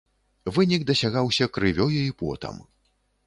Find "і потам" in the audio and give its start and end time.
2.09-2.55